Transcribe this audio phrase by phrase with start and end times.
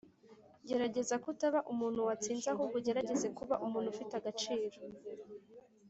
[0.67, 4.77] "gerageza kutaba umuntu watsinze, ahubwo ugerageze kuba umuntu ufite agaciro."